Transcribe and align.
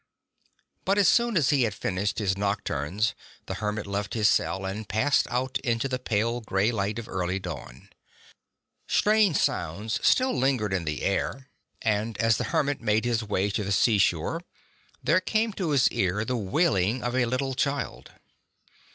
But 0.83 0.97
as 0.97 1.07
soon 1.07 1.37
as 1.37 1.51
he 1.51 1.61
had 1.61 1.75
finished 1.75 2.17
his 2.17 2.35
nocturns 2.35 3.13
the 3.45 3.53
hermit 3.61 3.85
left 3.85 4.15
his 4.15 4.27
cell 4.27 4.65
and 4.65 4.89
passed 4.89 5.27
out 5.29 5.59
into 5.59 5.87
the 5.87 5.99
pale 5.99 6.41
gray 6.41 6.71
light 6.71 6.97
of 6.97 7.07
early 7.07 7.37
dawn. 7.37 7.87
Strange 8.87 9.37
sounds 9.37 9.99
still 10.01 10.35
lingered 10.35 10.73
in 10.73 10.85
the 10.85 11.03
air, 11.03 11.49
and 11.83 12.17
as 12.17 12.37
the 12.37 12.45
75 12.45 12.51
hermit 12.53 12.81
made 12.81 13.05
his 13.05 13.23
way 13.23 13.51
to 13.51 13.63
the 13.63 13.71
seashore 13.71 14.41
there 15.03 15.21
came 15.21 15.53
to 15.53 15.69
his 15.69 15.87
ear 15.91 16.25
the 16.25 16.35
wailing 16.35 17.03
of 17.03 17.15
a 17.15 17.27
little 17.27 17.53
child. 17.53 18.11